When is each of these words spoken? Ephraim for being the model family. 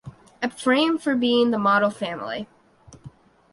Ephraim 0.43 0.97
for 0.97 1.15
being 1.15 1.51
the 1.51 1.59
model 1.59 1.91
family. 1.91 2.47